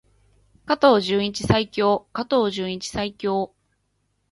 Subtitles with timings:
[0.65, 2.07] 加藤純一最強！
[2.11, 3.51] 加藤純一最強！